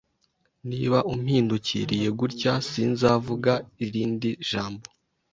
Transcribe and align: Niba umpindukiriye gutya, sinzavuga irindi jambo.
Niba 0.69 0.97
umpindukiriye 1.13 2.07
gutya, 2.19 2.53
sinzavuga 2.69 3.53
irindi 3.85 4.29
jambo. 4.49 4.85